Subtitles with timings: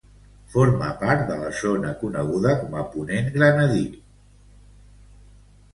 [0.53, 3.87] Forma part de la zona coneguda com a Ponent Granadí.